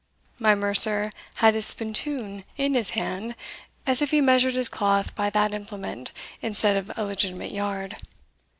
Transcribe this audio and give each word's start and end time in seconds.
My 0.39 0.55
mercer 0.55 1.13
had 1.35 1.53
his 1.53 1.67
spontoon 1.67 2.43
in 2.57 2.73
his 2.73 2.89
hand, 2.97 3.35
as 3.85 4.01
if 4.01 4.09
he 4.09 4.19
measured 4.19 4.55
his 4.55 4.67
cloth 4.67 5.13
by 5.13 5.29
that 5.29 5.53
implement, 5.53 6.11
instead 6.41 6.75
of 6.75 6.91
a 6.97 7.03
legitimate 7.03 7.51
yard. 7.53 7.97